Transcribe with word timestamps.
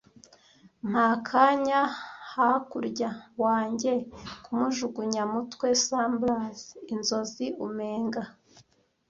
Mpa 0.89 1.03
akanya 1.15 1.81
hakurya 2.31 3.09
wanjye 3.43 3.91
kumujugunya 4.43 5.23
mutwe, 5.33 5.67
slumbers, 5.81 6.61
inzozi, 6.93 7.45
umenga, 7.65 8.21